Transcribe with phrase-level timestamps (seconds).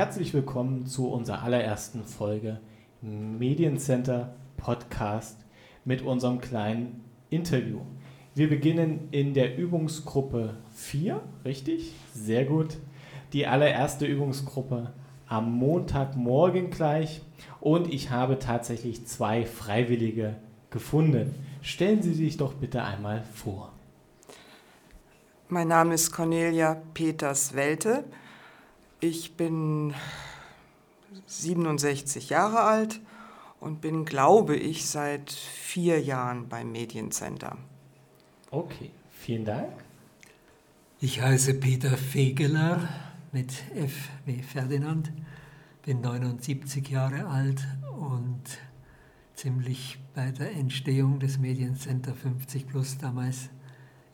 [0.00, 2.58] Herzlich willkommen zu unserer allerersten Folge
[3.02, 5.36] Mediencenter Podcast
[5.84, 7.80] mit unserem kleinen Interview.
[8.34, 11.92] Wir beginnen in der Übungsgruppe 4, richtig?
[12.14, 12.78] Sehr gut.
[13.34, 14.90] Die allererste Übungsgruppe
[15.26, 17.20] am Montagmorgen gleich
[17.60, 20.36] und ich habe tatsächlich zwei Freiwillige
[20.70, 21.34] gefunden.
[21.60, 23.70] Stellen Sie sich doch bitte einmal vor.
[25.50, 28.04] Mein Name ist Cornelia Peters-Welte.
[29.02, 29.94] Ich bin
[31.26, 33.00] 67 Jahre alt
[33.58, 37.56] und bin, glaube ich, seit vier Jahren beim Mediencenter.
[38.50, 39.72] Okay, vielen Dank.
[41.00, 42.86] Ich heiße Peter Fegeler
[43.32, 45.10] mit F wie Ferdinand,
[45.82, 47.66] bin 79 Jahre alt
[47.98, 48.42] und
[49.34, 53.48] ziemlich bei der Entstehung des Mediencenter 50 Plus damals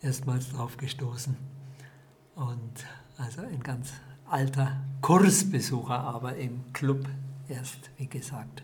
[0.01, 1.37] erstmals drauf gestoßen.
[2.37, 2.87] Und
[3.19, 3.93] also ein ganz
[4.29, 7.07] alter Kursbesucher, aber im Club
[7.49, 8.63] erst, wie gesagt,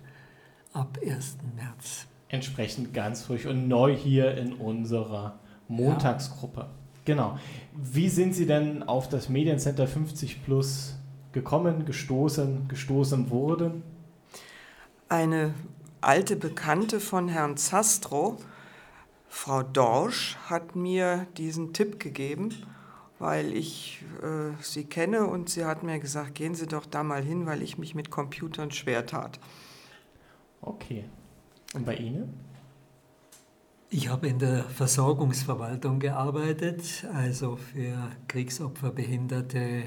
[0.73, 1.39] ab 1.
[1.57, 2.07] März.
[2.29, 5.39] Entsprechend ganz frisch und neu hier in unserer
[5.69, 6.61] Montagsgruppe.
[6.61, 6.71] Ja.
[7.05, 7.39] Genau.
[7.75, 10.97] Wie sind Sie denn auf das Mediencenter 50 Plus
[11.33, 13.83] gekommen, gestoßen, gestoßen wurden?
[15.09, 15.53] Eine
[16.01, 18.39] alte Bekannte von Herrn Zastro,
[19.29, 22.51] Frau Dorsch, hat mir diesen Tipp gegeben,
[23.23, 27.23] weil ich äh, sie kenne und sie hat mir gesagt, gehen Sie doch da mal
[27.23, 29.39] hin, weil ich mich mit Computern schwer tat.
[30.61, 31.05] Okay.
[31.73, 32.35] Und bei Ihnen?
[33.91, 39.85] Ich habe in der Versorgungsverwaltung gearbeitet, also für Kriegsopfer, Behinderte, äh,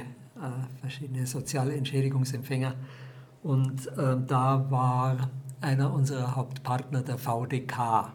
[0.79, 2.73] verschiedene Sozialentschädigungsempfänger.
[3.43, 8.13] Und äh, da war einer unserer Hauptpartner der VDK,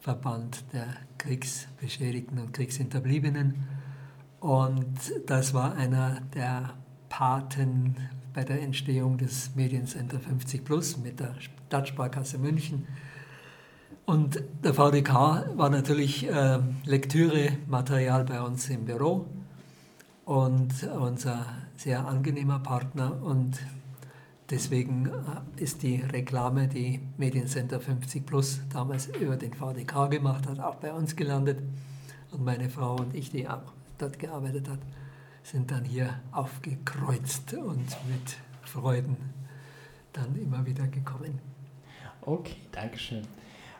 [0.00, 3.79] Verband der Kriegsbeschädigten und Kriegshinterbliebenen.
[4.40, 6.74] Und das war einer der
[7.08, 7.96] Paten
[8.34, 12.86] bei der Entstehung des Mediencenter 50 Plus mit der Stadtsparkasse München
[14.10, 19.26] und der VDK war natürlich äh, Lektürematerial bei uns im Büro
[20.24, 21.46] und unser
[21.76, 23.22] sehr angenehmer Partner.
[23.22, 23.60] Und
[24.50, 30.58] deswegen äh, ist die Reklame, die Mediencenter 50 Plus damals über den VDK gemacht hat,
[30.58, 31.62] auch bei uns gelandet.
[32.32, 34.80] Und meine Frau und ich, die auch dort gearbeitet hat,
[35.42, 39.16] sind dann hier aufgekreuzt und mit Freuden
[40.12, 41.38] dann immer wieder gekommen.
[42.22, 43.22] Okay, Dankeschön.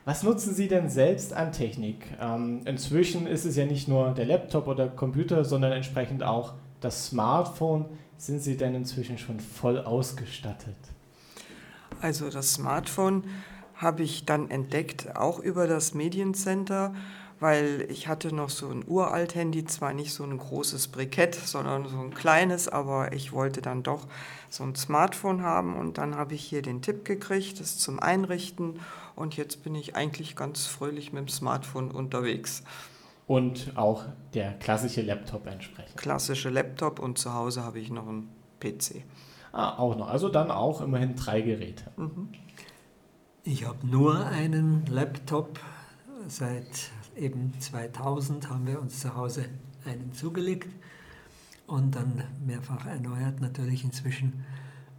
[0.04, 2.06] Was nutzen Sie denn selbst an Technik?
[2.20, 7.08] Ähm, inzwischen ist es ja nicht nur der Laptop oder Computer, sondern entsprechend auch das
[7.08, 7.84] Smartphone.
[8.16, 10.76] Sind Sie denn inzwischen schon voll ausgestattet?
[12.00, 13.24] Also das Smartphone
[13.74, 16.94] habe ich dann entdeckt, auch über das Mediencenter,
[17.40, 21.88] weil ich hatte noch so ein uralt Handy, zwar nicht so ein großes Brikett, sondern
[21.88, 24.06] so ein kleines, aber ich wollte dann doch
[24.50, 28.78] so ein Smartphone haben und dann habe ich hier den Tipp gekriegt, das zum Einrichten
[29.16, 32.62] und jetzt bin ich eigentlich ganz fröhlich mit dem Smartphone unterwegs.
[33.26, 35.96] Und auch der klassische Laptop entsprechend.
[35.96, 38.28] Klassische Laptop und zu Hause habe ich noch einen
[38.58, 39.04] PC.
[39.52, 40.08] Ah, auch noch.
[40.08, 41.84] Also dann auch immerhin drei Geräte.
[41.96, 42.28] Mhm.
[43.44, 45.60] Ich habe nur einen Laptop.
[46.26, 46.90] Seit
[47.20, 49.46] eben 2000 haben wir uns zu Hause
[49.84, 50.68] einen zugelegt
[51.66, 54.44] und dann mehrfach erneuert natürlich inzwischen.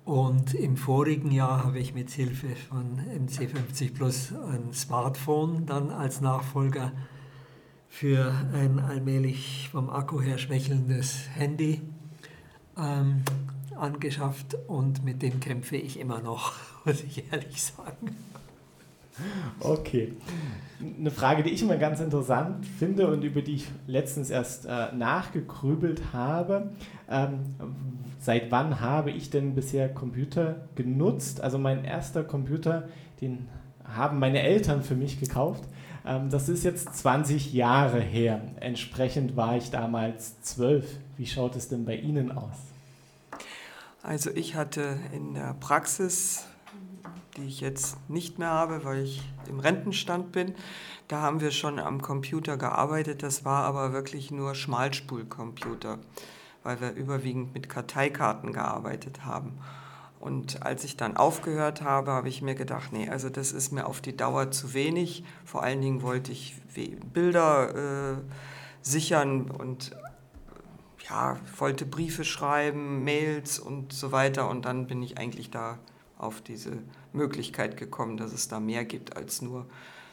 [0.05, 6.21] Und im vorigen Jahr habe ich mit Hilfe von MC50 Plus ein Smartphone dann als
[6.21, 6.91] Nachfolger
[7.87, 11.81] für ein allmählich vom Akku her schwächelndes Handy
[12.77, 13.23] ähm,
[13.75, 16.53] angeschafft und mit dem kämpfe ich immer noch,
[16.85, 18.15] muss ich ehrlich sagen.
[19.59, 20.13] Okay.
[20.79, 24.91] Eine Frage, die ich immer ganz interessant finde und über die ich letztens erst äh,
[24.93, 26.71] nachgegrübelt habe.
[27.09, 27.39] Ähm,
[28.19, 31.41] seit wann habe ich denn bisher Computer genutzt?
[31.41, 32.87] Also mein erster Computer,
[33.19, 33.47] den
[33.83, 35.63] haben meine Eltern für mich gekauft.
[36.05, 38.41] Ähm, das ist jetzt 20 Jahre her.
[38.59, 40.97] Entsprechend war ich damals zwölf.
[41.17, 42.57] Wie schaut es denn bei Ihnen aus?
[44.03, 46.45] Also ich hatte in der Praxis
[47.41, 50.55] die ich jetzt nicht mehr habe, weil ich im Rentenstand bin.
[51.07, 53.23] Da haben wir schon am Computer gearbeitet.
[53.23, 55.99] Das war aber wirklich nur Schmalspulcomputer,
[56.63, 59.57] weil wir überwiegend mit Karteikarten gearbeitet haben.
[60.19, 63.87] Und als ich dann aufgehört habe, habe ich mir gedacht, nee, also das ist mir
[63.87, 65.23] auf die Dauer zu wenig.
[65.43, 66.61] Vor allen Dingen wollte ich
[67.11, 68.17] Bilder äh,
[68.83, 69.95] sichern und
[71.09, 74.47] ja, wollte Briefe schreiben, Mails und so weiter.
[74.47, 75.79] Und dann bin ich eigentlich da
[76.21, 76.77] auf diese
[77.13, 79.65] Möglichkeit gekommen, dass es da mehr gibt als nur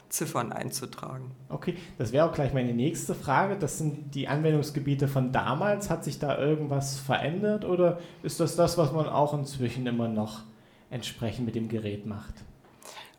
[0.08, 1.32] Ziffern einzutragen.
[1.49, 3.56] Okay, das wäre auch gleich meine nächste Frage.
[3.56, 5.90] Das sind die Anwendungsgebiete von damals.
[5.90, 10.43] Hat sich da irgendwas verändert oder ist das das, was man auch inzwischen immer noch
[10.90, 12.34] entsprechend mit dem Gerät macht?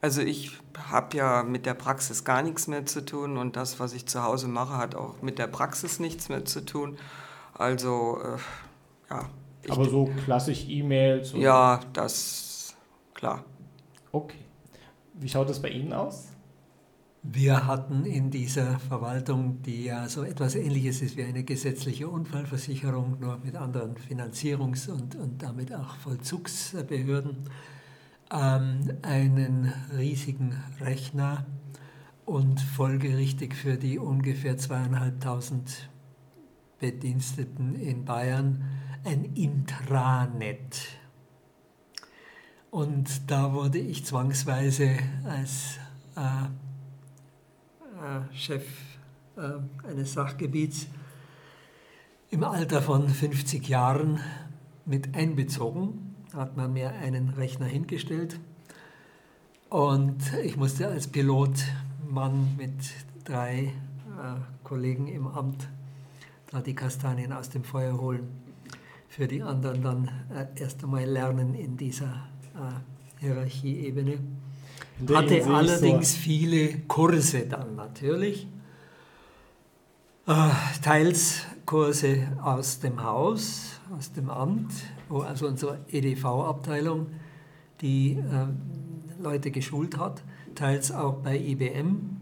[0.01, 0.51] Also ich
[0.89, 4.24] habe ja mit der Praxis gar nichts mehr zu tun und das, was ich zu
[4.24, 6.97] Hause mache, hat auch mit der Praxis nichts mehr zu tun.
[7.53, 9.30] Also äh, ja.
[9.68, 11.33] Aber so klassisch E-Mails?
[11.35, 12.48] Ja, das
[13.19, 13.44] klar.
[14.12, 14.45] Okay.
[15.13, 16.30] Wie schaut es bei Ihnen aus?
[17.21, 23.19] Wir hatten in dieser Verwaltung, die ja so etwas Ähnliches ist wie eine gesetzliche Unfallversicherung,
[23.19, 27.50] nur mit anderen Finanzierungs- und, und damit auch Vollzugsbehörden,
[28.31, 31.45] ähm, einen riesigen Rechner
[32.25, 35.89] und folgerichtig für die ungefähr zweieinhalbtausend
[36.80, 38.63] Bediensteten in Bayern
[39.04, 40.98] ein Intranet.
[42.71, 45.77] Und da wurde ich zwangsweise als
[46.16, 46.21] äh,
[48.00, 48.63] äh, Chef
[49.38, 50.88] äh, eines Sachgebiets
[52.30, 54.19] im Alter von 50 Jahren
[54.86, 56.16] mit einbezogen.
[56.33, 58.39] Hat man mir einen Rechner hingestellt
[59.69, 62.74] und ich musste als Pilotmann mit
[63.24, 63.71] drei äh,
[64.63, 65.68] Kollegen im Amt
[66.51, 68.27] da die Kastanien aus dem Feuer holen.
[69.07, 72.27] Für die anderen dann äh, erst einmal lernen in dieser
[73.19, 74.19] Hierarchieebene.
[75.13, 76.19] Hatte allerdings so.
[76.19, 78.47] viele Kurse dann natürlich.
[80.27, 80.50] Äh,
[80.83, 84.71] teils Kurse aus dem Haus, aus dem Amt,
[85.07, 87.07] wo also unsere EDV-Abteilung
[87.81, 90.23] die äh, Leute geschult hat,
[90.56, 92.17] teils auch bei IBM,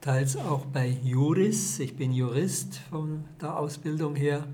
[0.00, 4.44] teils auch bei Juris, ich bin Jurist von der Ausbildung her,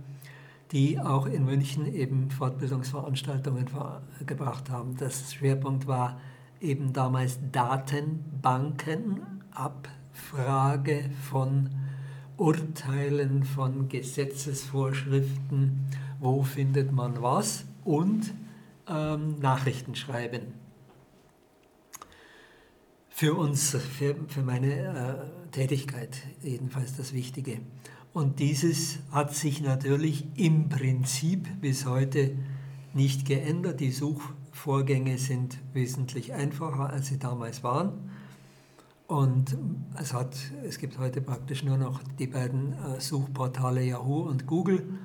[0.73, 3.67] die auch in München eben Fortbildungsveranstaltungen
[4.27, 4.97] gebracht haben.
[4.97, 6.21] Das Schwerpunkt war
[6.61, 11.71] eben damals Datenbanken, Abfrage von
[12.37, 15.87] Urteilen, von Gesetzesvorschriften,
[16.21, 18.33] wo findet man was und
[18.89, 20.55] ähm, Nachrichten schreiben.
[23.09, 27.59] Für uns, für, für meine äh, Tätigkeit jedenfalls das Wichtige.
[28.19, 32.33] Und dieses hat sich natürlich im Prinzip bis heute
[32.93, 33.79] nicht geändert.
[33.79, 34.21] Die Such
[34.51, 38.11] Vorgänge sind wesentlich einfacher, als sie damals waren.
[39.07, 39.57] Und
[40.01, 44.99] es, hat, es gibt heute praktisch nur noch die beiden äh, Suchportale Yahoo und Google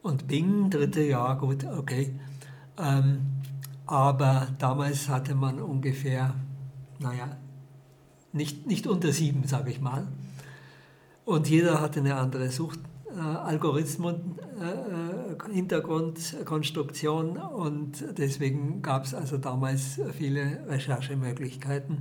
[0.00, 2.18] und Bing, dritte, ja gut, okay.
[2.78, 3.26] Ähm,
[3.84, 6.34] aber damals hatte man ungefähr,
[6.98, 7.36] naja,
[8.32, 10.08] nicht, nicht unter sieben, sage ich mal.
[11.28, 12.80] Und jeder hatte eine andere Sucht,
[13.14, 21.98] äh, Algorithmus, äh, äh, Hintergrundkonstruktion und deswegen gab es also damals viele Recherchemöglichkeiten,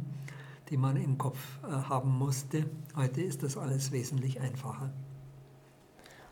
[0.69, 2.67] die man im Kopf haben musste.
[2.95, 4.93] Heute ist das alles wesentlich einfacher.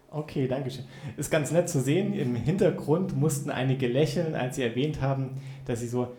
[0.10, 0.86] Okay, danke schön.
[1.18, 2.14] Ist ganz nett zu sehen.
[2.14, 5.32] Im Hintergrund mussten einige lächeln, als Sie erwähnt haben,
[5.66, 6.16] dass Sie so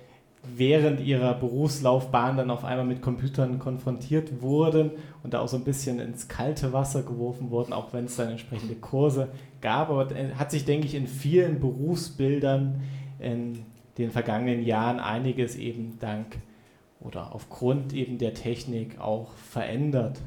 [0.54, 4.90] während ihrer Berufslaufbahn dann auf einmal mit Computern konfrontiert wurden
[5.22, 8.30] und da auch so ein bisschen ins kalte Wasser geworfen wurden, auch wenn es dann
[8.30, 9.28] entsprechende Kurse
[9.60, 9.90] gab.
[9.90, 10.08] Aber
[10.38, 12.82] hat sich, denke ich, in vielen Berufsbildern
[13.18, 13.64] in
[13.98, 16.38] den vergangenen Jahren einiges eben dank
[17.00, 20.20] oder aufgrund eben der Technik auch verändert.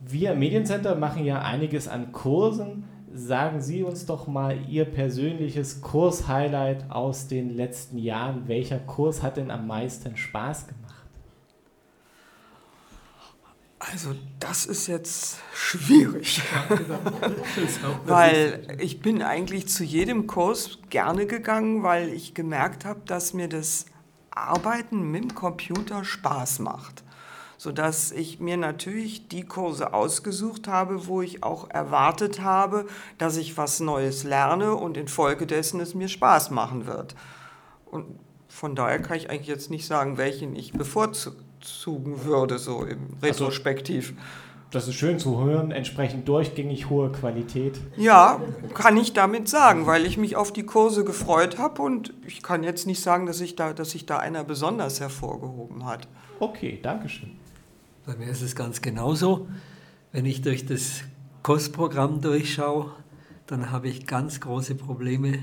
[0.00, 2.84] Wir im Mediencenter machen ja einiges an Kursen,
[3.14, 8.48] sagen Sie uns doch mal Ihr persönliches Kurshighlight aus den letzten Jahren.
[8.48, 10.94] Welcher Kurs hat denn am meisten Spaß gemacht?
[13.78, 16.42] Also das ist jetzt schwierig,
[18.06, 23.48] weil ich bin eigentlich zu jedem Kurs gerne gegangen, weil ich gemerkt habe, dass mir
[23.48, 23.86] das
[24.30, 27.04] Arbeiten mit dem Computer Spaß macht
[27.58, 32.86] sodass ich mir natürlich die Kurse ausgesucht habe, wo ich auch erwartet habe,
[33.18, 37.16] dass ich was Neues lerne und infolgedessen es mir Spaß machen wird.
[37.84, 38.06] Und
[38.48, 43.44] von daher kann ich eigentlich jetzt nicht sagen, welchen ich bevorzugen würde, so im also,
[43.44, 44.10] Retrospektiv.
[44.10, 44.22] Also,
[44.70, 47.80] das ist schön zu hören, entsprechend durchgängig hohe Qualität.
[47.96, 48.40] Ja,
[48.74, 52.62] kann ich damit sagen, weil ich mich auf die Kurse gefreut habe und ich kann
[52.62, 56.06] jetzt nicht sagen, dass, ich da, dass sich da einer besonders hervorgehoben hat.
[56.38, 57.38] Okay, danke schön.
[58.08, 59.48] Bei mir ist es ganz genauso.
[60.12, 61.02] Wenn ich durch das
[61.42, 62.90] Kostprogramm durchschaue,
[63.46, 65.40] dann habe ich ganz große Probleme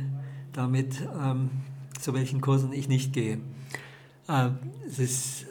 [0.51, 1.51] damit, ähm,
[2.01, 3.37] zu welchen Kursen ich nicht gehe.
[4.27, 5.45] Ähm, es ist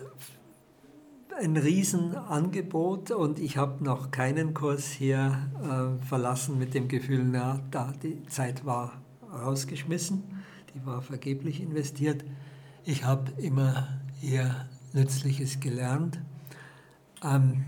[1.41, 7.61] ein Riesenangebot und ich habe noch keinen Kurs hier äh, verlassen mit dem Gefühl, na,
[7.71, 9.01] da die Zeit war
[9.33, 10.25] rausgeschmissen,
[10.75, 12.25] die war vergeblich investiert.
[12.85, 16.19] Ich habe immer hier Nützliches gelernt
[17.25, 17.65] Ähm,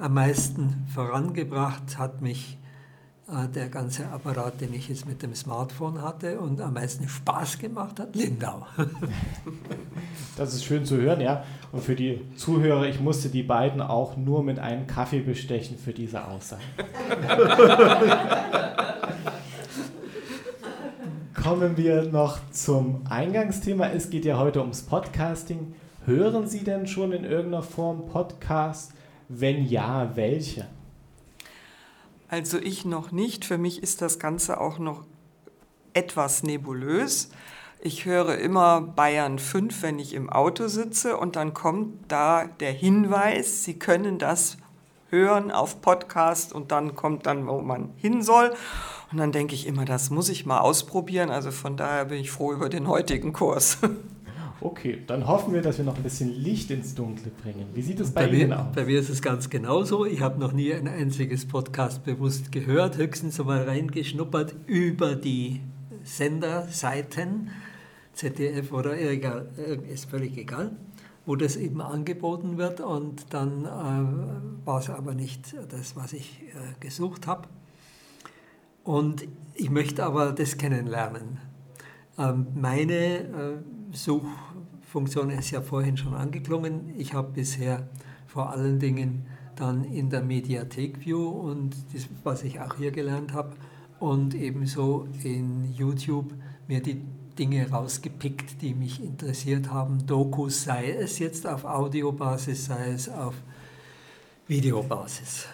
[0.00, 2.58] am meisten vorangebracht hat mich
[3.28, 7.58] äh, der ganze Apparat, den ich jetzt mit dem Smartphone hatte und am meisten Spaß
[7.58, 8.66] gemacht hat, Lindau.
[10.36, 11.44] Das ist schön zu hören, ja.
[11.70, 15.92] Und für die Zuhörer, ich musste die beiden auch nur mit einem Kaffee bestechen für
[15.92, 16.60] diese Aussage.
[21.40, 23.90] Kommen wir noch zum Eingangsthema.
[23.90, 25.76] Es geht ja heute ums Podcasting.
[26.06, 28.92] Hören Sie denn schon in irgendeiner Form Podcast?
[29.30, 30.66] Wenn ja, welche?
[32.28, 33.46] Also ich noch nicht.
[33.46, 35.04] Für mich ist das Ganze auch noch
[35.94, 37.30] etwas nebulös.
[37.80, 42.72] Ich höre immer Bayern 5, wenn ich im Auto sitze und dann kommt da der
[42.72, 44.58] Hinweis, Sie können das
[45.08, 48.52] hören auf Podcast und dann kommt dann, wo man hin soll.
[49.10, 51.30] Und dann denke ich immer, das muss ich mal ausprobieren.
[51.30, 53.78] Also von daher bin ich froh über den heutigen Kurs.
[54.64, 57.66] Okay, dann hoffen wir, dass wir noch ein bisschen Licht ins Dunkle bringen.
[57.74, 58.74] Wie sieht es bei, bei Ihnen mir, aus?
[58.74, 60.06] Bei mir ist es ganz genauso.
[60.06, 65.60] Ich habe noch nie ein einziges Podcast bewusst gehört, höchstens einmal reingeschnuppert über die
[66.02, 67.50] Senderseiten,
[68.14, 69.50] ZDF oder egal,
[69.92, 70.70] ist völlig egal,
[71.26, 72.80] wo das eben angeboten wird.
[72.80, 77.48] Und dann äh, war es aber nicht das, was ich äh, gesucht habe.
[78.82, 81.38] Und ich möchte aber das kennenlernen.
[82.18, 83.56] Ähm, meine äh,
[83.94, 84.24] Such
[84.82, 86.92] Funktion ist ja vorhin schon angeklungen.
[86.98, 87.88] Ich habe bisher
[88.26, 93.32] vor allen Dingen dann in der Mediathek View und das, was ich auch hier gelernt
[93.32, 93.54] habe
[94.00, 96.34] und ebenso in YouTube
[96.66, 97.02] mir die
[97.38, 100.06] Dinge rausgepickt, die mich interessiert haben.
[100.06, 103.34] Dokus, sei es jetzt auf Audiobasis, sei es auf
[104.46, 105.46] Videobasis.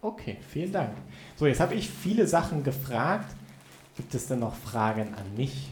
[0.00, 0.92] Okay, vielen Dank.
[1.36, 3.34] So, jetzt habe ich viele Sachen gefragt.
[3.96, 5.70] Gibt es denn noch Fragen an mich?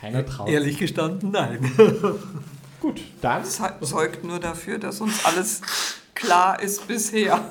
[0.00, 0.48] Keiner traut.
[0.48, 1.70] Ehrlich gestanden, nein.
[2.80, 3.42] Gut, dann.
[3.42, 5.60] Das zeugt nur dafür, dass uns alles
[6.14, 7.50] klar ist bisher.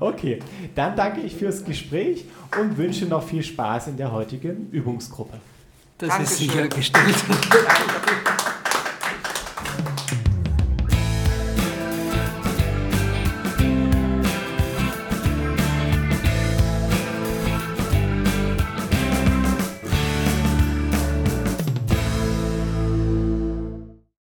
[0.00, 0.40] Okay,
[0.74, 2.24] dann danke ich fürs Gespräch
[2.58, 5.38] und wünsche noch viel Spaß in der heutigen Übungsgruppe.
[5.98, 6.32] Das Dankeschön.
[6.32, 7.14] ist sichergestellt.